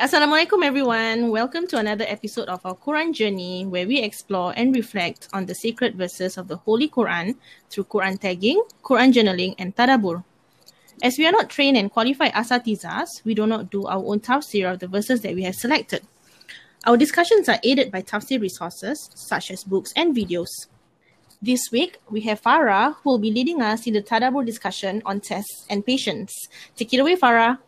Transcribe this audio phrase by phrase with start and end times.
[0.00, 1.28] Assalamualaikum everyone.
[1.28, 5.52] Welcome to another episode of our Quran journey where we explore and reflect on the
[5.52, 7.36] sacred verses of the Holy Quran
[7.68, 10.24] through Quran tagging, Quran journaling and tadabbur.
[11.04, 14.72] As we are not trained and qualified asatizas, we do not do our own tafsir
[14.72, 16.00] of the verses that we have selected.
[16.88, 20.64] Our discussions are aided by tafsir resources such as books and videos.
[21.44, 25.20] This week, we have Farah who will be leading us in the tadabbur discussion on
[25.20, 26.32] tests and patience.
[26.72, 27.60] Take it away, Farah.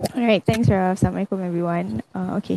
[0.00, 0.96] All right, thanks, Raf.
[0.96, 2.00] Assalamualaikum, everyone.
[2.16, 2.56] Uh, okay,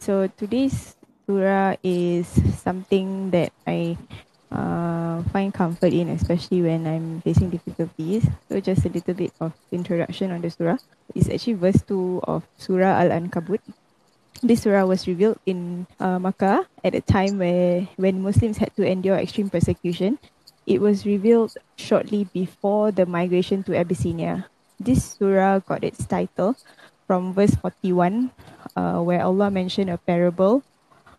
[0.00, 0.96] so today's
[1.28, 2.24] surah is
[2.56, 4.00] something that I
[4.48, 8.24] uh, find comfort in, especially when I'm facing difficulties.
[8.48, 10.80] So, just a little bit of introduction on the surah.
[11.12, 13.60] It's actually verse 2 of Surah Al Ankabut.
[14.40, 18.88] This surah was revealed in uh, Makkah at a time where when Muslims had to
[18.88, 20.16] endure extreme persecution.
[20.64, 24.48] It was revealed shortly before the migration to Abyssinia
[24.80, 26.56] this surah got its title
[27.06, 28.32] from verse 41,
[28.76, 30.64] uh, where Allah mentioned a parable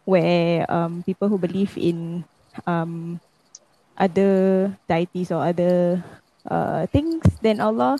[0.05, 2.25] where um, people who believe in
[2.65, 3.21] um,
[3.97, 6.03] other deities or other
[6.49, 7.99] uh, things, then Allah,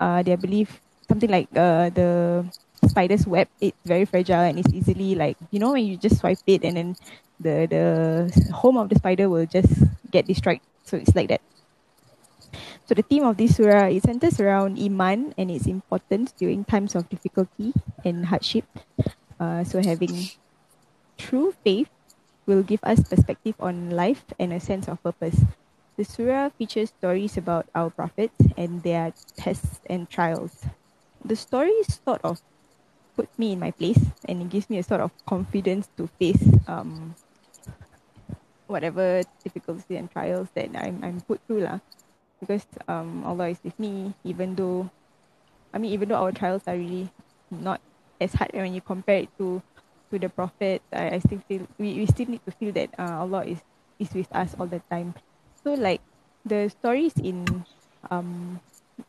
[0.00, 2.44] uh, they believe something like uh, the
[2.86, 3.48] spider's web.
[3.60, 6.76] It's very fragile and it's easily like you know when you just swipe it and
[6.76, 6.88] then
[7.40, 7.84] the the
[8.54, 9.72] home of the spider will just
[10.10, 10.60] get destroyed.
[10.84, 11.42] So it's like that.
[12.88, 16.96] So the theme of this surah is centers around iman and its importance during times
[16.96, 18.64] of difficulty and hardship.
[19.38, 20.32] Uh, so having
[21.20, 21.92] true faith
[22.46, 25.36] will give us perspective on life and a sense of purpose.
[26.00, 30.64] The surah features stories about our prophets and their tests and trials.
[31.22, 32.40] The stories sort of
[33.20, 36.40] put me in my place and it gives me a sort of confidence to face
[36.66, 37.14] um,
[38.66, 41.68] whatever difficulties and trials that I'm, I'm put through.
[41.68, 41.80] Lah
[42.40, 44.90] because um Allah is with me even though
[45.72, 47.10] I mean even though our trials are really
[47.50, 47.80] not
[48.20, 49.62] as hard when you compare it to
[50.12, 53.22] to the prophet I, I still feel we, we still need to feel that uh,
[53.24, 53.62] Allah is
[53.98, 55.14] is with us all the time.
[55.64, 56.02] So like
[56.44, 57.66] the stories in
[58.10, 58.60] um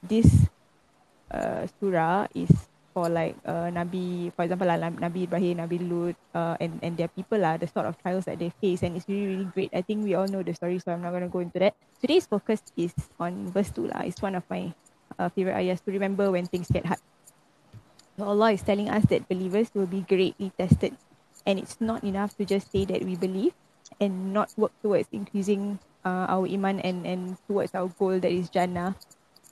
[0.03, 0.50] this
[1.31, 2.69] uh surah is
[2.99, 7.07] for like uh, Nabi, for example, like Nabi Ibrahim, Nabi Lut, uh, and and their
[7.07, 9.71] people lah, the sort of trials that they face, and it's really really great.
[9.71, 11.79] I think we all know the story, so I'm not gonna go into that.
[12.03, 14.03] Today's focus is on verse two lah.
[14.03, 14.75] It's one of my
[15.15, 16.99] uh, favorite ayahs to remember when things get hard.
[18.19, 20.99] So Allah is telling us that believers will be greatly tested,
[21.47, 23.55] and it's not enough to just say that we believe
[24.03, 28.51] and not work towards increasing uh, our iman and and towards our goal that is
[28.51, 28.99] Jannah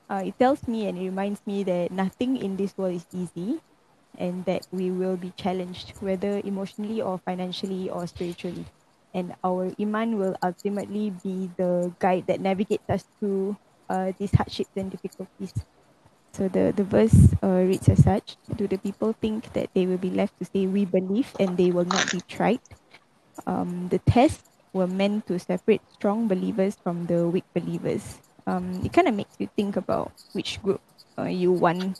[0.09, 3.59] uh, it tells me and it reminds me that nothing in this world is easy
[4.17, 8.65] and that we will be challenged, whether emotionally or financially or spiritually.
[9.13, 13.57] And our Iman will ultimately be the guide that navigates us through
[13.89, 15.53] uh, these hardships and difficulties.
[16.33, 19.97] So the, the verse uh, reads as such Do the people think that they will
[19.97, 22.61] be left to say, We believe, and they will not be tried?
[23.47, 28.93] Um, the tests were meant to separate strong believers from the weak believers um, it
[28.95, 30.81] kind of makes you think about which group
[31.19, 31.99] uh, you want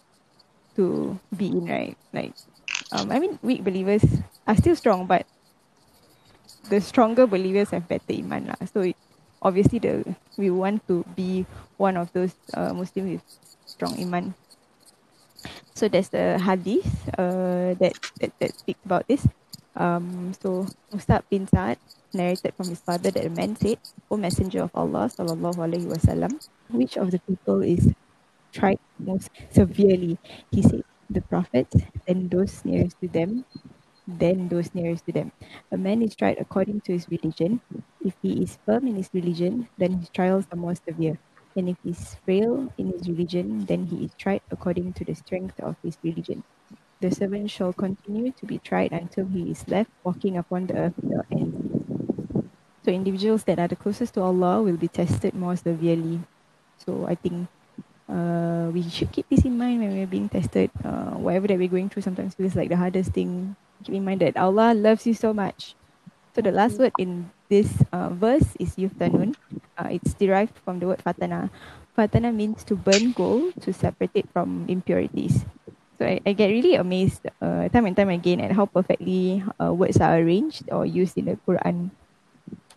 [0.76, 1.98] to be in, right?
[2.14, 2.34] Like,
[2.92, 4.04] um, I mean, weak believers
[4.48, 5.28] are still strong, but
[6.70, 8.66] the stronger believers have better iman lah.
[8.72, 8.96] So it,
[9.42, 13.26] obviously, the we want to be one of those uh, Muslims with
[13.68, 14.34] strong iman.
[15.76, 16.88] So there's the hadith
[17.20, 19.28] uh, that, that that speaks about this.
[19.76, 21.78] Um, so Mustab bin Sa'ad
[22.14, 23.80] narrated from his father that a man said,
[24.12, 27.94] O Messenger of Allah, sallallahu alaihi wasallam, which of the people is
[28.52, 30.18] tried most severely?
[30.52, 31.76] He said, the prophets,
[32.06, 33.46] then those nearest to them,
[34.08, 35.32] then those nearest to them.
[35.72, 37.62] A man is tried according to his religion.
[38.02, 41.20] If he is firm in his religion, then his trials are more severe.
[41.56, 45.16] And if he is frail in his religion, then he is tried according to the
[45.16, 46.44] strength of his religion
[47.02, 50.94] the servant shall continue to be tried until he is left walking upon the earth
[51.02, 51.77] without end.
[52.88, 56.24] So individuals that are the closest to Allah will be tested more severely.
[56.80, 57.52] So I think
[58.08, 60.72] uh, we should keep this in mind when we're being tested.
[60.88, 63.60] Uh, whatever that we're going through sometimes feels like the hardest thing.
[63.84, 65.76] Keep in mind that Allah loves you so much.
[66.32, 69.36] So the last word in this uh, verse is yuftanun.
[69.76, 71.52] Uh, it's derived from the word fatana.
[71.92, 75.44] Fatana means to burn gold to separate it from impurities.
[76.00, 79.76] So I, I get really amazed uh, time and time again at how perfectly uh,
[79.76, 81.92] words are arranged or used in the Quran.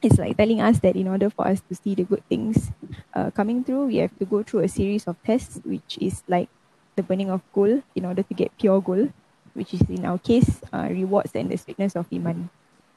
[0.02, 2.70] It's like telling us that in order for us to see the good things
[3.12, 6.48] uh, coming through, we have to go through a series of tests, which is like
[6.96, 9.12] the burning of gold in order to get pure gold,
[9.52, 12.48] which is in our case uh, rewards and the sweetness of iman.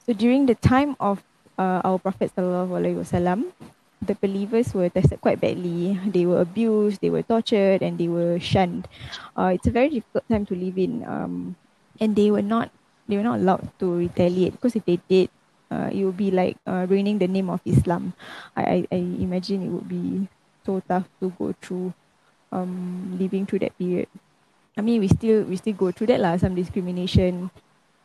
[0.05, 1.23] So during the time of
[1.57, 3.51] uh, our Prophet wasallam,
[4.01, 5.99] the believers were tested quite badly.
[6.07, 8.87] They were abused, they were tortured, and they were shunned.
[9.35, 11.03] Uh, it's a very difficult time to live in.
[11.03, 11.55] Um,
[11.99, 12.71] and they were not
[13.07, 15.29] they were not allowed to retaliate because if they did,
[15.73, 18.13] uh, it would be like uh, ruining the name of Islam.
[18.55, 20.27] I, I, I imagine it would be
[20.65, 21.93] so tough to go through
[22.53, 24.07] um living through that period.
[24.77, 27.49] I mean we still we still go through that lah, some discrimination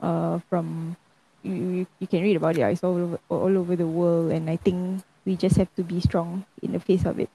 [0.00, 0.96] uh from
[1.44, 2.64] you, you, can read about it.
[2.64, 6.00] It's all over all over the world and I think we just have to be
[6.00, 7.28] strong in the face of it.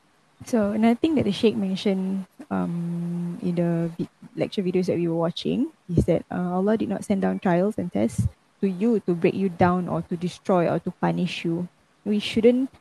[0.43, 3.91] So another thing that the Sheikh mentioned um, in the
[4.35, 7.77] lecture videos that we were watching is that uh, Allah did not send down trials
[7.77, 8.27] and tests
[8.63, 11.67] to you to break you down or to destroy or to punish you.
[12.07, 12.71] We shouldn't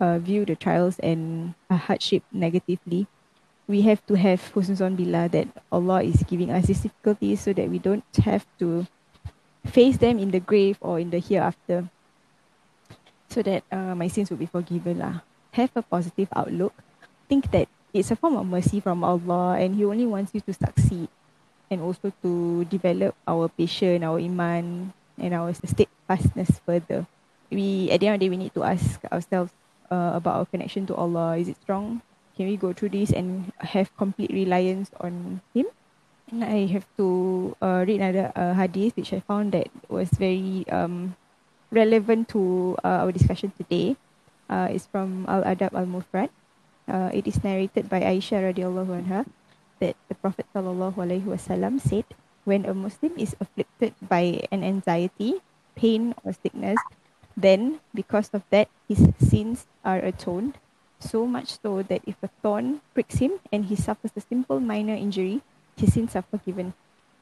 [0.00, 3.04] uh, view the trials and uh, hardship negatively.
[3.68, 7.68] We have to have husnuzon billah that Allah is giving us these difficulties so that
[7.68, 8.88] we don't have to
[9.68, 11.92] face them in the grave or in the hereafter
[13.28, 15.20] so that uh, my sins will be forgiven lah.
[15.52, 16.72] Have a positive outlook.
[17.28, 20.54] Think that it's a form of mercy from Allah and He only wants you to
[20.54, 21.12] succeed
[21.68, 27.06] and also to develop our patience, our iman and our steadfastness further.
[27.50, 29.52] We at the end of the day we need to ask ourselves
[29.90, 31.38] uh, about our connection to Allah.
[31.38, 32.02] Is it strong?
[32.36, 35.66] Can we go through this and have complete reliance on Him?
[36.30, 40.66] And I have to uh, read another uh, hadith which I found that was very
[40.68, 41.14] um,
[41.70, 43.96] relevant to uh, our discussion today.
[44.50, 46.30] Uh, it's from Al Adab Al Mufrad.
[46.86, 49.26] Uh, it is narrated by Aisha radiallahu anha
[49.80, 52.04] that the Prophet sallallahu alaihi wasallam said,
[52.46, 55.42] when a Muslim is afflicted by an anxiety,
[55.74, 56.86] pain, or sickness,
[57.36, 60.56] then because of that his sins are atoned.
[61.00, 64.94] So much so that if a thorn pricks him and he suffers a simple minor
[64.94, 65.42] injury,
[65.76, 66.72] his sins are forgiven.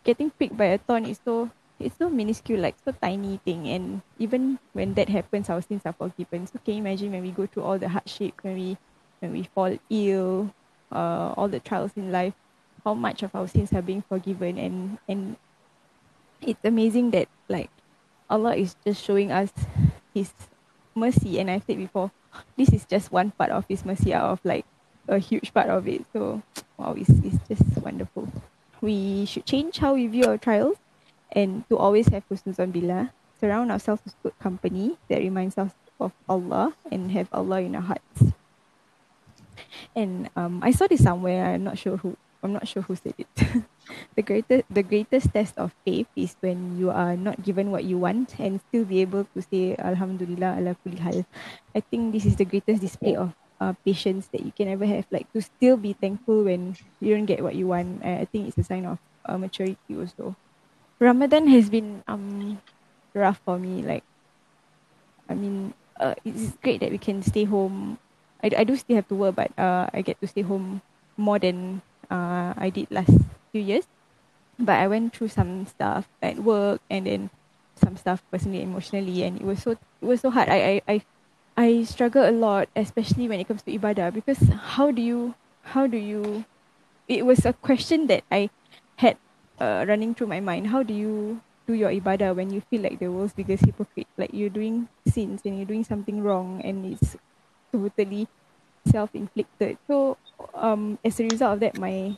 [0.04, 1.50] Getting pricked by a thorn is so
[1.80, 5.92] it's so minuscule, like so tiny thing, and even when that happens, our sins are
[5.92, 6.46] forgiven.
[6.46, 8.78] So can you imagine when we go through all the hardship, when we
[9.18, 10.54] when we fall ill,
[10.92, 12.34] uh, all the trials in life,
[12.84, 15.36] how much of our sins are being forgiven, and and
[16.40, 17.70] it's amazing that like
[18.28, 19.50] Allah is just showing us
[20.12, 20.32] His
[20.94, 22.10] mercy, and I said before,
[22.56, 24.66] this is just one part of His mercy out of like
[25.08, 26.04] a huge part of it.
[26.12, 26.42] So
[26.78, 28.28] wow, it's, it's just wonderful.
[28.80, 30.76] We should change how we view our trials
[31.32, 33.12] and to always have husnuzon billah.
[33.40, 37.82] Surround ourselves with good company that reminds us of Allah and have Allah in our
[37.82, 38.32] hearts.
[39.94, 41.46] And um, I saw this somewhere.
[41.46, 42.16] I'm not sure who.
[42.44, 43.28] I'm not sure who said it.
[44.16, 47.98] the greatest, the greatest test of faith is when you are not given what you
[47.98, 51.24] want and still be able to say Alhamdulillah ala kulli hal.
[51.74, 55.08] I think this is the greatest display of uh, patience that you can ever have.
[55.10, 58.04] Like to still be thankful when you don't get what you want.
[58.04, 60.36] I, I think it's a sign of uh, maturity also.
[61.00, 62.60] Ramadan has been um
[63.14, 63.82] rough for me.
[63.82, 64.04] Like,
[65.28, 67.98] I mean, uh, it's great that we can stay home.
[68.42, 70.82] I, I do still have to work, but uh, I get to stay home
[71.16, 73.12] more than uh, I did last
[73.52, 73.86] few years.
[74.58, 77.30] But I went through some stuff at work and then
[77.74, 80.48] some stuff personally, emotionally, and it was so it was so hard.
[80.48, 80.96] I I I,
[81.56, 84.38] I struggle a lot, especially when it comes to ibadah, because
[84.78, 85.34] how do you
[85.74, 86.44] how do you?
[87.08, 88.48] It was a question that I
[88.96, 89.18] had
[89.58, 90.68] uh, running through my mind.
[90.68, 94.06] How do you do your ibadah when you feel like the world's biggest hypocrite?
[94.16, 97.18] Like you're doing sins and you're doing something wrong, and it's
[97.74, 98.30] totally
[98.86, 99.78] self-inflicted.
[99.86, 100.16] So,
[100.54, 102.16] um, as a result of that, my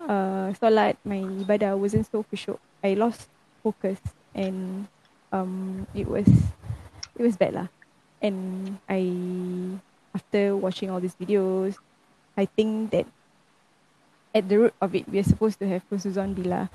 [0.00, 2.58] uh, solat, my ibadah wasn't so khusyuk.
[2.82, 3.28] I lost
[3.62, 4.00] focus,
[4.34, 4.88] and
[5.32, 6.28] um, it was
[7.16, 7.68] it was bad lah.
[8.20, 9.08] And I,
[10.12, 11.76] after watching all these videos,
[12.36, 13.06] I think that
[14.34, 16.70] at the root of it, we are supposed to have husnuzon billah.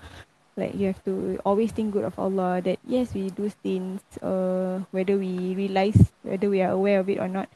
[0.55, 2.61] Like you have to always think good of Allah.
[2.63, 7.19] That yes, we do sins, uh, whether we realize, whether we are aware of it
[7.19, 7.49] or not,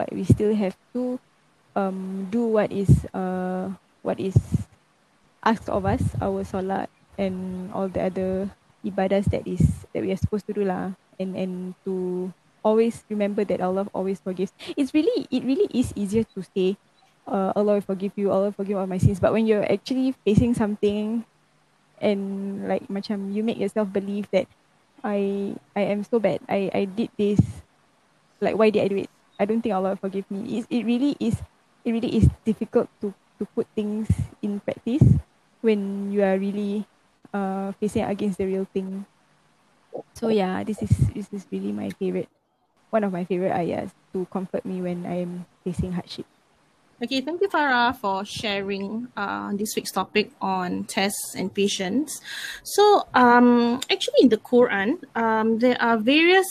[0.00, 1.20] but we still have to
[1.76, 3.68] um do what is uh
[4.00, 4.32] what is
[5.44, 6.88] asked of us, our solat
[7.20, 8.48] and all the other
[8.80, 12.32] ibadahs that is that we are supposed to do lah, and and to
[12.64, 14.56] always remember that Allah always forgives.
[14.72, 16.80] It's really it really is easier to say
[17.28, 19.20] uh, Allah will forgive you, Allah forgive all my sins.
[19.20, 21.28] But when you're actually facing something
[22.00, 22.20] and
[22.64, 24.48] like macam you make yourself believe that
[25.04, 26.40] I I am so bad.
[26.48, 27.40] I I did this.
[28.40, 29.12] Like why did I do it?
[29.40, 30.60] I don't think Allah will forgive me.
[30.60, 31.40] It it really is
[31.80, 34.12] it really is difficult to to put things
[34.44, 35.02] in practice
[35.64, 36.84] when you are really
[37.32, 39.08] uh facing against the real thing.
[40.12, 42.28] So yeah, this is this is really my favorite
[42.92, 46.28] one of my favorite ayahs to comfort me when I'm facing hardship.
[47.00, 52.20] Okay, thank you, Farah, for sharing uh, this week's topic on tests and patience.
[52.62, 56.44] So, um, actually, in the Quran, um, there are various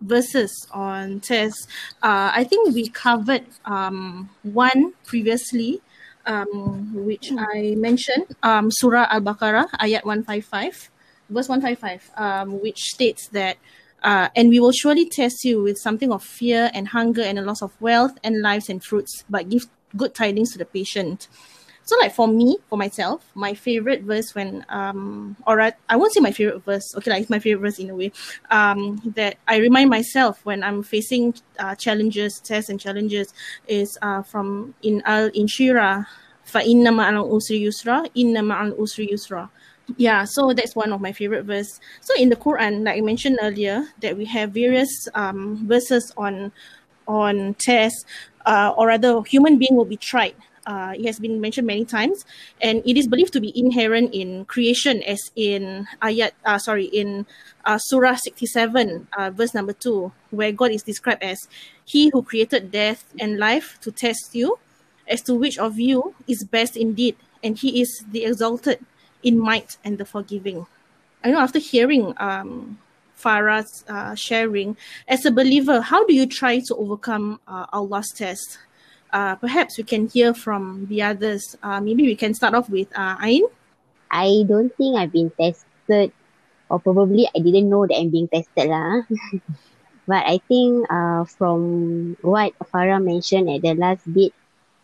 [0.00, 1.66] verses on tests.
[2.02, 5.80] Uh, I think we covered um, one previously,
[6.26, 10.90] um, which I mentioned, um, Surah Al Baqarah, ayat 155.
[11.30, 13.58] verse 155, um, which states that,
[14.02, 17.42] uh, and we will surely test you with something of fear and hunger and a
[17.42, 21.28] loss of wealth and lives and fruits, but give good tidings to the patient.
[21.88, 26.12] So like for me, for myself, my favorite verse when um or I, I won't
[26.12, 26.94] say my favorite verse.
[26.96, 28.12] Okay, like it's my favorite verse in a way.
[28.50, 33.32] Um, that I remind myself when I'm facing uh, challenges, tests and challenges
[33.66, 36.04] is uh from in Al Inshirah,
[36.44, 39.48] fa inna ma'al usri yusra, inna ma'al usri yusra.
[39.96, 41.80] Yeah, so that's one of my favorite verse.
[42.02, 46.52] So in the Quran, like I mentioned earlier, that we have various um verses on
[47.06, 48.04] on tests,
[48.44, 50.36] uh, or rather, human being will be tried
[50.68, 52.24] uh, it has been mentioned many times
[52.60, 57.24] and it is believed to be inherent in creation as in ayat uh, sorry in
[57.64, 61.48] uh, surah 67 uh, verse number 2 where god is described as
[61.88, 64.60] he who created death and life to test you
[65.08, 68.84] as to which of you is best indeed and he is the exalted
[69.22, 70.66] in might and the forgiving.
[71.24, 72.78] I know after hearing um,
[73.18, 74.76] Farah's uh, sharing,
[75.08, 78.58] as a believer, how do you try to overcome uh, Allah's test?
[79.12, 81.56] Uh, perhaps we can hear from the others.
[81.62, 83.44] Uh, maybe we can start off with uh, Ain.
[84.10, 86.12] I don't think I've been tested,
[86.68, 89.04] or probably I didn't know that I'm being tested lah.
[90.08, 94.32] but I think uh, from what Farah mentioned at the last bit,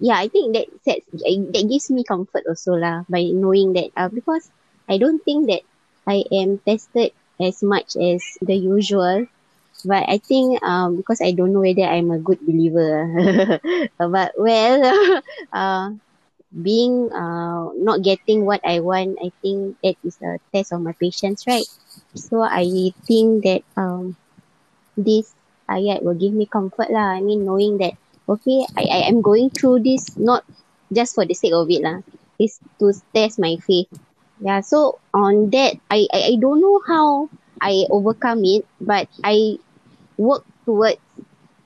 [0.00, 4.08] yeah, I think that sets that gives me comfort also lah by knowing that uh,
[4.08, 4.50] because
[4.88, 5.64] I don't think that
[6.06, 9.26] I am tested as much as the usual.
[9.84, 13.06] But I think um because I don't know whether I'm a good believer.
[13.98, 14.80] but well
[15.52, 15.90] uh
[16.50, 20.94] being uh not getting what I want, I think that is a test of my
[21.00, 21.66] patience, right?
[22.16, 22.66] So I
[23.06, 24.16] think that um
[24.96, 25.34] this
[25.70, 27.08] ayat will give me comfort lah.
[27.18, 27.94] I mean knowing that
[28.28, 30.44] okay, I, I am going through this not
[30.92, 31.98] just for the sake of it lah.
[32.38, 33.90] It's to test my faith.
[34.42, 37.30] Yeah, so on that, I, I, I don't know how
[37.62, 39.58] I overcome it, but I
[40.16, 40.98] work towards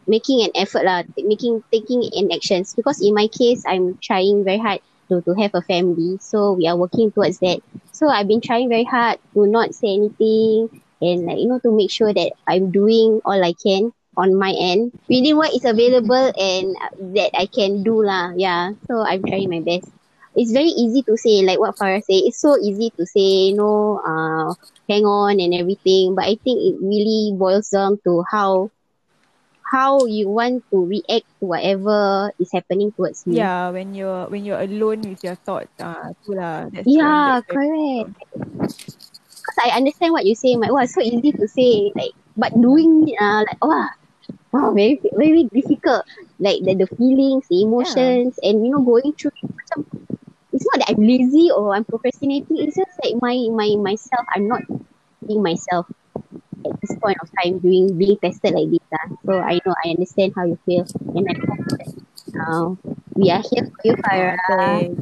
[0.09, 4.59] making an effort lah, making taking in actions because in my case, I'm trying very
[4.59, 6.19] hard to, to have a family.
[6.21, 7.61] So we are working towards that.
[7.93, 11.71] So I've been trying very hard to not say anything and like you know to
[11.71, 16.33] make sure that I'm doing all I can on my end within what is available
[16.35, 16.75] and
[17.14, 18.33] that I can do lah.
[18.35, 18.73] Yeah.
[18.88, 19.87] So I'm trying my best.
[20.35, 22.23] It's very easy to say, like what Farah say.
[22.26, 24.55] It's so easy to say, you know, uh,
[24.88, 26.14] hang on and everything.
[26.16, 28.71] But I think it really boils down to how
[29.68, 33.37] how you want to react to whatever is happening towards you.
[33.37, 36.59] Yeah, when you're when you're alone with your thoughts, ah, uh, lah.
[36.73, 38.16] That's yeah, correct.
[38.28, 43.12] Because I understand what you say, like, wow, so easy to say, like, but doing,
[43.21, 43.88] uh, like, wow,
[44.52, 46.09] wow, very very difficult.
[46.40, 48.50] Like the, the feelings, the emotions, yeah.
[48.50, 49.85] and you know, going through macam
[50.52, 52.59] it's not that I'm lazy or I'm procrastinating.
[52.59, 54.25] It's just like my my myself.
[54.35, 54.62] I'm not
[55.26, 55.87] being myself
[56.64, 58.85] at this point of time doing being tested like this.
[58.93, 59.09] Uh.
[59.26, 61.88] So I know I understand how you feel, and I hope that
[62.40, 62.67] uh,
[63.14, 64.37] we are here for you, Farah.
[64.50, 64.95] Okay.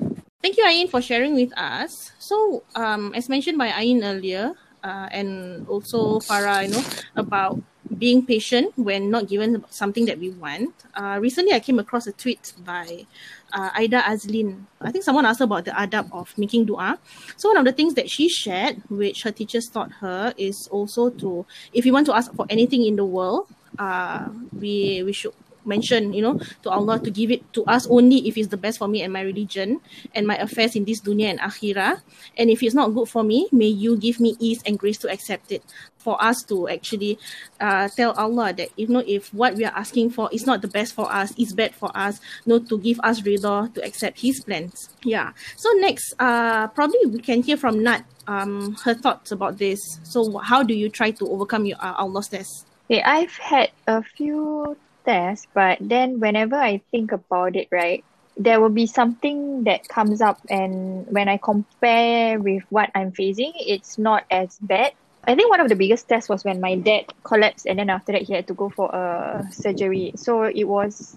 [0.42, 2.12] Thank you, Ain, for sharing with us.
[2.18, 4.52] So, um, as mentioned by Ain earlier,
[4.84, 6.84] uh, and also Farah, you know,
[7.16, 7.58] about
[7.98, 10.74] being patient when not given something that we want.
[10.94, 13.06] Uh, recently, I came across a tweet by
[13.52, 14.64] uh, Aida Azlin.
[14.80, 16.98] I think someone asked about the adab of making dua.
[17.36, 21.10] So one of the things that she shared, which her teachers taught her, is also
[21.10, 23.48] to, if you want to ask for anything in the world,
[23.78, 25.34] uh, we we should
[25.66, 28.78] mention, you know, to Allah to give it to us only if it's the best
[28.78, 29.80] for me and my religion
[30.14, 32.00] and my affairs in this dunya and akhirah.
[32.38, 35.10] And if it's not good for me, may you give me ease and grace to
[35.10, 35.66] accept it.
[36.06, 37.18] For us to actually
[37.58, 40.70] uh, tell Allah that you know if what we are asking for is not the
[40.70, 44.38] best for us, is bad for us, no to give us rida to accept His
[44.38, 44.86] plans.
[45.02, 45.34] Yeah.
[45.58, 49.82] So next, uh, probably we can hear from Nat um her thoughts about this.
[50.06, 52.70] So how do you try to overcome your uh, Allah's test?
[52.86, 58.04] I've had a few test, but then whenever I think about it, right,
[58.36, 63.52] there will be something that comes up, and when I compare with what I'm facing,
[63.56, 64.92] it's not as bad.
[65.26, 68.12] I think one of the biggest tests was when my dad collapsed, and then after
[68.12, 70.12] that, he had to go for a surgery.
[70.16, 71.16] So it was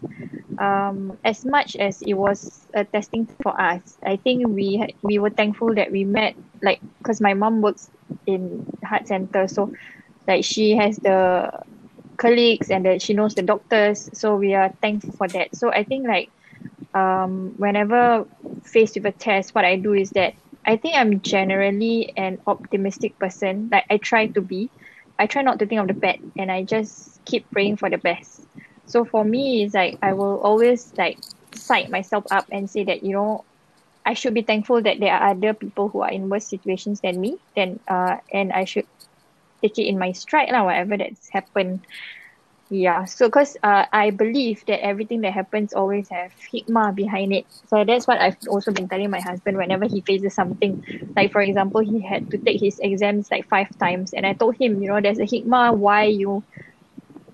[0.57, 3.97] um, as much as it was a testing for us.
[4.03, 7.89] I think we had, we were thankful that we met, like, because my mom works
[8.25, 9.71] in heart center, so
[10.27, 11.51] like she has the
[12.17, 15.83] colleagues and that she knows the doctors so we are thankful for that so i
[15.83, 16.29] think like
[16.93, 18.25] um whenever
[18.63, 20.33] faced with a test what i do is that
[20.69, 24.69] i think i'm generally an optimistic person like i try to be
[25.19, 27.97] i try not to think of the bad and i just keep praying for the
[27.97, 28.41] best
[28.85, 31.19] so for me it's like i will always like
[31.55, 33.45] psych myself up and say that you know
[34.05, 37.21] I should be thankful that there are other people who are in worse situations than
[37.21, 37.37] me.
[37.55, 38.87] Then uh, and I should
[39.61, 41.81] take it in my stride lah, whatever that's happened.
[42.71, 47.47] Yeah, so because uh, I believe that everything that happens always have hikmah behind it.
[47.65, 50.79] So that's what I've also been telling my husband whenever he faces something.
[51.15, 54.55] Like for example, he had to take his exams like five times, and I told
[54.59, 56.45] him, you know, there's a hikmah why you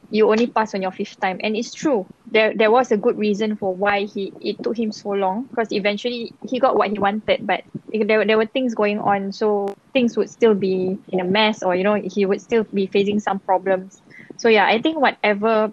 [0.09, 2.07] you only pass on your fifth time, and it's true.
[2.27, 5.71] There there was a good reason for why he it took him so long because
[5.71, 10.15] eventually he got what he wanted, but there there were things going on, so things
[10.17, 13.39] would still be in a mess, or you know, he would still be facing some
[13.39, 14.01] problems
[14.37, 15.71] so yeah i think whatever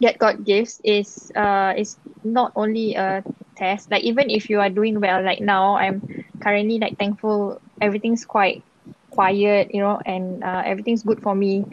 [0.00, 3.22] that god gives is uh is not only a
[3.56, 3.90] test.
[3.90, 6.02] Like even if you are doing well like now i'm
[6.42, 8.64] currently like thankful everything's quite
[9.10, 11.64] quiet you know and uh, everything's good for me.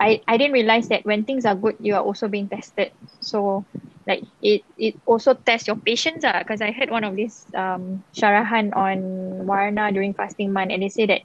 [0.00, 2.92] I i didn't realize that when things are good you are also being tested.
[3.20, 3.64] So
[4.06, 8.02] like it it also tests your patience because uh, i heard one of these um
[8.14, 8.98] sharahan on
[9.46, 11.22] warna during fasting month and they say that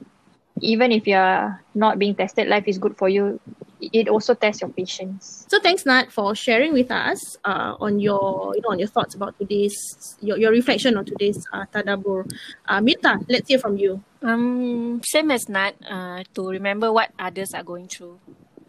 [0.62, 3.40] even if you're not being tested life is good for you
[3.82, 5.46] it also tests your patience.
[5.50, 9.16] So thanks Nat for sharing with us uh, on your you know on your thoughts
[9.16, 12.30] about today's your, your reflection on today's uh, tadabbur.
[12.68, 14.04] Uh, Mita, let's hear from you.
[14.22, 18.20] Um, same as Nat, uh, to remember what others are going through.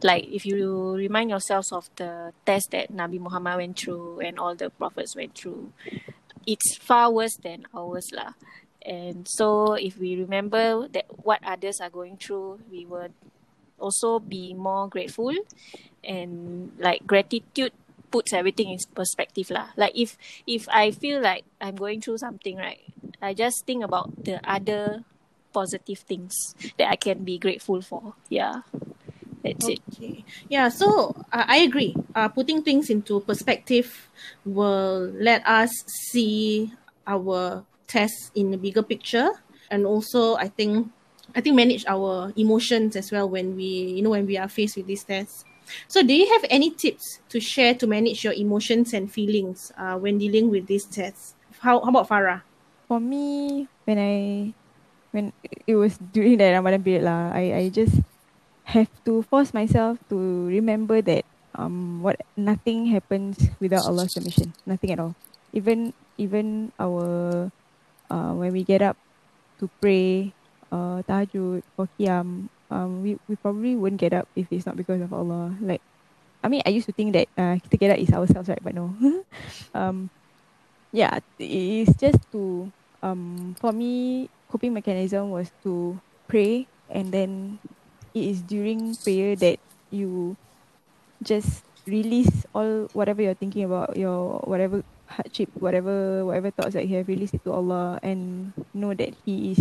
[0.02, 4.54] Like if you remind yourselves of the test that Nabi Muhammad went through and all
[4.54, 5.72] the prophets went through,
[6.46, 8.34] it's far worse than ours lah.
[8.86, 13.08] And so if we remember that what others are going through, we will
[13.78, 15.34] also be more grateful
[16.04, 17.72] and like gratitude
[18.10, 19.68] puts everything in perspective lah.
[19.76, 20.16] Like if
[20.46, 22.80] if I feel like I'm going through something right,
[23.20, 25.04] I just think about the other
[25.52, 28.14] positive things that I can be grateful for.
[28.28, 28.62] Yeah.
[29.42, 29.78] That's okay.
[30.02, 30.24] it.
[30.48, 31.94] Yeah, so uh, I agree.
[32.14, 34.08] Uh, putting things into perspective
[34.44, 35.70] will let us
[36.10, 36.72] see
[37.06, 39.30] our tests in a bigger picture.
[39.70, 40.90] And also, I think
[41.34, 44.76] I think manage our emotions as well when we you know when we are faced
[44.76, 45.44] with these tests.
[45.86, 49.96] So do you have any tips to share to manage your emotions and feelings uh,
[50.00, 51.34] when dealing with these tests?
[51.60, 52.42] How how about Farah?
[52.88, 54.14] For me, when I
[55.12, 55.32] when
[55.66, 58.00] it was during the Ramadan period lah, I I just
[58.72, 60.16] have to force myself to
[60.48, 61.24] remember that
[61.56, 64.54] um what nothing happens without Allah's permission.
[64.66, 65.16] Nothing at all.
[65.52, 67.48] Even even our
[68.10, 68.96] uh when we get up
[69.60, 70.34] to pray
[70.72, 75.00] uh, tahajud or qiyam, um, we, we probably won't get up if it's not because
[75.00, 75.54] of Allah.
[75.60, 75.82] Like,
[76.42, 78.62] I mean, I used to think that uh, kita get up is ourselves, right?
[78.62, 78.94] But no.
[79.74, 80.10] um,
[80.92, 87.58] yeah, it's just to, um, for me, coping mechanism was to pray and then
[88.14, 90.36] it is during prayer that you
[91.22, 96.96] just release all whatever you're thinking about your whatever hardship whatever whatever thoughts that you
[96.96, 99.60] have released it to Allah and know that he is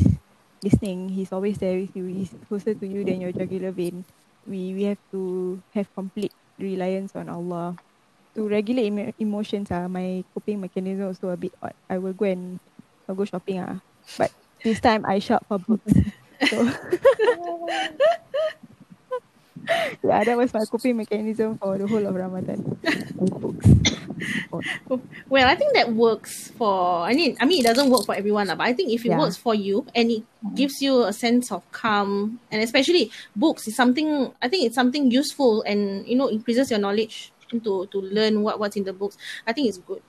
[0.64, 4.06] listening he's always there with you he's closer to you than your jugular vein.
[4.48, 7.78] We we have to have complete reliance on Allah
[8.36, 9.88] to regulate emo- emotions ah.
[9.88, 11.76] My coping mechanism also a bit odd.
[11.90, 12.60] I will go and
[13.08, 13.82] I'll go shopping ah.
[14.18, 14.32] But
[14.64, 15.94] this time I shop for books.
[16.54, 16.70] So
[20.04, 22.78] yeah that was my coping mechanism for the whole of Ramadan
[23.16, 23.68] books
[25.30, 27.02] well, I think that works for.
[27.02, 29.20] I mean, I mean, it doesn't work for everyone, but I think if it yeah.
[29.20, 30.24] works for you and it
[30.56, 34.34] gives you a sense of calm, and especially books is something.
[34.42, 38.60] I think it's something useful and you know increases your knowledge to to learn what
[38.60, 39.18] what's in the books.
[39.46, 40.02] I think it's good.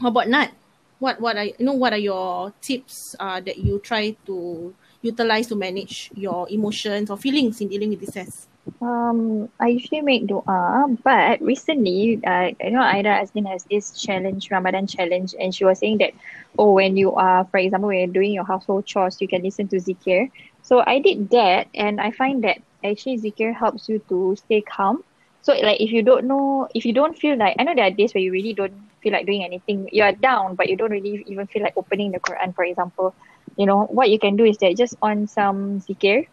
[0.00, 0.50] How about Nat?
[0.98, 5.46] What what are you know what are your tips uh, that you try to utilize
[5.48, 8.48] to manage your emotions or feelings in dealing with this test?
[8.82, 14.50] Um, I usually make doa, but recently, uh, you know, Aida Azlin has this challenge,
[14.50, 16.12] Ramadan challenge, and she was saying that,
[16.58, 19.68] oh, when you are, for example, when you're doing your household chores, you can listen
[19.68, 20.30] to zikir.
[20.62, 25.04] So I did that, and I find that actually zikir helps you to stay calm.
[25.42, 27.90] So like, if you don't know, if you don't feel like, I know there are
[27.90, 29.88] days where you really don't feel like doing anything.
[29.92, 33.14] You are down, but you don't really even feel like opening the Quran, for example.
[33.56, 36.26] You know, what you can do is that just on some zikir,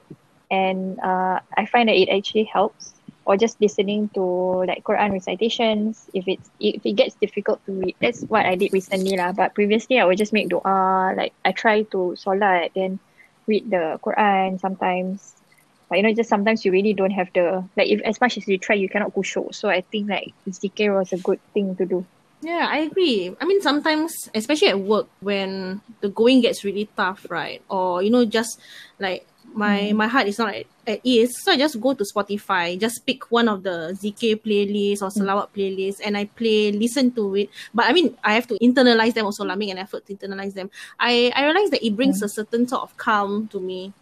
[0.54, 2.94] and uh, I find that it actually helps.
[3.24, 7.96] Or just listening to like Quran recitations if it's if it gets difficult to read.
[8.04, 9.32] That's what I did recently lah.
[9.32, 11.16] But previously I would just make doa.
[11.16, 13.00] Like I try to solat then
[13.48, 15.40] read the Quran sometimes.
[15.88, 18.44] But you know, just sometimes you really don't have the like if as much as
[18.44, 19.56] you try you cannot khusyuk.
[19.56, 22.04] So I think like zikir was a good thing to do.
[22.44, 23.32] Yeah, I agree.
[23.40, 27.64] I mean, sometimes, especially at work, when the going gets really tough, right?
[27.72, 28.60] Or, you know, just
[29.00, 29.96] like my mm.
[29.96, 31.34] my heart is not at, at ease.
[31.42, 35.18] So I just go to Spotify, just pick one of the zikir playlists or mm.
[35.18, 37.50] Salawat playlists, and I play, listen to it.
[37.74, 40.54] But I mean, I have to internalize them also, like make an effort to internalize
[40.54, 40.70] them.
[41.00, 42.26] I I realize that it brings mm.
[42.26, 43.94] a certain sort of calm to me.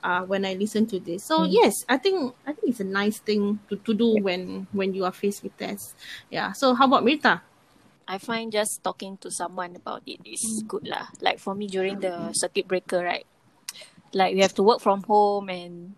[0.00, 3.18] Uh, when I listen to this, so yes, I think I think it's a nice
[3.18, 5.92] thing to, to do when when you are faced with tests.
[6.30, 6.52] Yeah.
[6.52, 7.42] So how about Mita?
[8.10, 11.06] I find just talking to someone about it is good lah.
[11.22, 13.22] Like for me during the circuit breaker, right?
[14.12, 15.94] Like you have to work from home and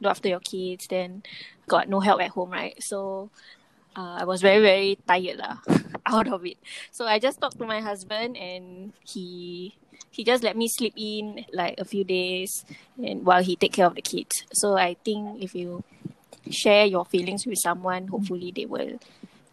[0.00, 1.22] look after your kids, then
[1.68, 2.74] got no help at home, right?
[2.82, 3.30] So
[3.96, 5.58] uh, I was very very tired lah,
[6.06, 6.58] out of it.
[6.90, 9.74] So I just talked to my husband and he
[10.10, 12.64] he just let me sleep in like a few days
[13.02, 14.44] and while he take care of the kids.
[14.52, 15.82] So I think if you
[16.50, 18.98] share your feelings with someone, hopefully they will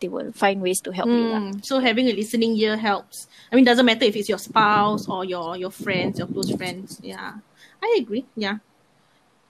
[0.02, 1.40] they will find ways to help you lah.
[1.40, 3.28] Mm, so having a listening ear helps.
[3.52, 7.00] I mean, doesn't matter if it's your spouse or your your friends, your close friends.
[7.02, 7.40] Yeah,
[7.82, 8.26] I agree.
[8.38, 8.62] Yeah,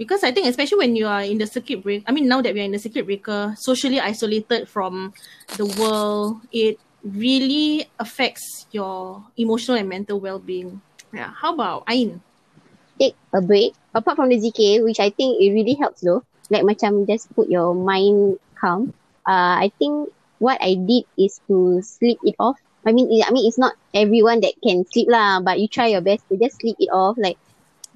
[0.01, 2.03] because I think especially when you are in the circuit break.
[2.07, 5.13] I mean, now that we are in the circuit breaker, socially isolated from
[5.57, 10.81] the world, it really affects your emotional and mental well-being.
[11.13, 11.29] Yeah.
[11.35, 12.21] How about Ain?
[12.99, 13.73] Take a break.
[13.93, 16.23] Apart from the zikir, which I think it really helps though.
[16.49, 18.93] Like macam just put your mind calm.
[19.27, 22.57] Uh, I think what I did is to sleep it off.
[22.85, 26.01] I mean, I mean, it's not everyone that can sleep lah, but you try your
[26.01, 27.13] best to just sleep it off.
[27.17, 27.37] Like,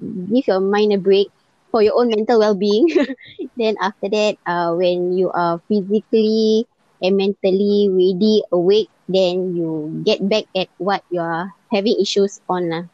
[0.00, 1.28] give your mind a break
[1.70, 2.88] for your own mental well-being.
[3.60, 6.66] then after that, uh, when you are physically
[7.02, 12.70] and mentally ready, awake, then you get back at what you are having issues on
[12.70, 12.84] lah.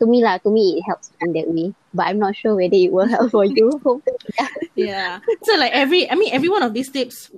[0.00, 1.72] To me lah, to me it helps in that way.
[1.94, 3.80] But I'm not sure whether it will help for you.
[4.34, 4.48] Yeah.
[4.74, 5.12] Yeah.
[5.44, 7.30] so like every, I mean, every one of these tips,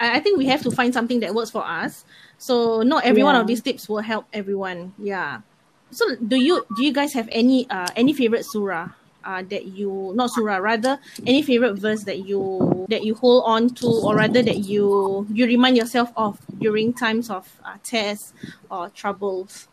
[0.00, 2.04] I, I think we have to find something that works for us.
[2.38, 4.94] So not every one of these tips will help everyone.
[4.98, 5.46] Yeah.
[5.92, 8.88] So do you do you guys have any uh any favorite surah
[9.24, 13.68] uh that you not surah rather any favorite verse that you that you hold on
[13.84, 18.32] to or rather that you you remind yourself of during times of uh, tests
[18.70, 19.68] or troubles?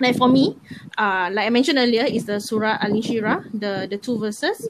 [0.00, 0.56] Like for me,
[0.96, 4.68] uh, like I mentioned earlier, is the Surah Al Inshirah, the the two verses.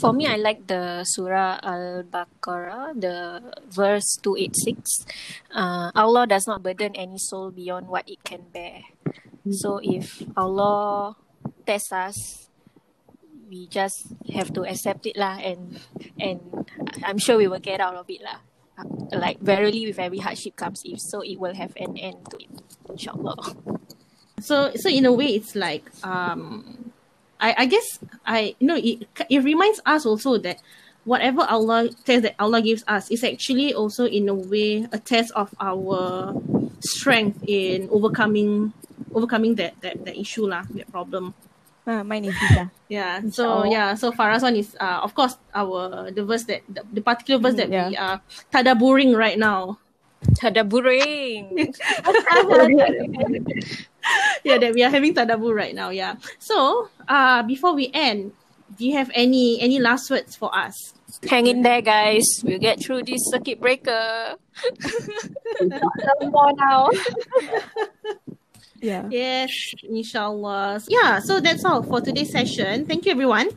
[0.00, 5.06] For me, I like the Surah Al Baqarah, the verse 286.
[5.54, 8.82] Uh, Allah does not burden any soul beyond what it can bear.
[9.50, 11.16] So if Allah
[11.66, 12.48] tests us,
[13.48, 15.78] we just have to accept it lah and
[16.18, 16.40] and
[17.04, 18.40] I'm sure we will get out of it lah.
[19.12, 22.50] Like verily with every hardship comes ease, so it will have an end to it.
[22.88, 23.54] Inshallah.
[24.40, 26.92] so so in a way it's like um
[27.40, 30.60] i i guess i you know it it reminds us also that
[31.04, 35.32] whatever allah test that allah gives us is actually also in a way a test
[35.34, 36.34] of our
[36.80, 38.72] strength in overcoming
[39.14, 41.34] overcoming that that, that issue lah that problem
[41.86, 42.72] Ah, mine is Zita.
[42.88, 43.68] yeah so Inshallah.
[43.70, 47.36] yeah so Farah's one is uh, of course our the verse that the, the particular
[47.36, 47.88] verse that Yeah.
[47.92, 48.20] we are
[48.52, 49.78] tadaburing right now
[50.40, 51.52] Tadaburing.
[54.44, 55.90] yeah, that we are having tadabbur right now.
[55.92, 56.16] Yeah.
[56.40, 58.32] So, uh, before we end,
[58.80, 60.94] do you have any any last words for us?
[61.28, 62.24] Hang in there, guys.
[62.40, 64.40] We'll get through this circuit breaker.
[65.60, 66.88] No more now.
[68.84, 69.08] Yeah.
[69.08, 69.48] Yes,
[69.80, 70.84] inshallah.
[70.92, 72.84] Yeah, so that's all for today's session.
[72.84, 73.48] Thank you, everyone.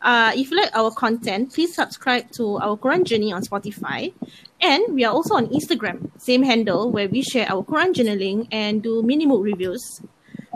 [0.00, 4.16] Uh, if you like our content, please subscribe to our Quran Journey on Spotify.
[4.60, 8.82] And we are also on Instagram, same handle, where we share our Quran journaling and
[8.82, 10.00] do mini book reviews.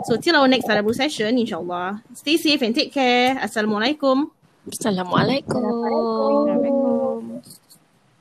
[0.09, 2.01] So till our next Tadabbur session, inshallah.
[2.17, 3.37] Stay safe and take care.
[3.37, 4.33] Assalamualaikum.
[4.65, 5.61] Assalamualaikum.
[6.49, 7.45] Assalamualaikum.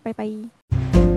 [0.05, 1.13] Bye bye.